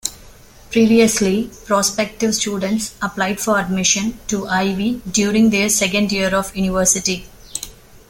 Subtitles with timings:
[0.71, 7.29] Previously, prospective students applied for admission to Ivey during their second year of university.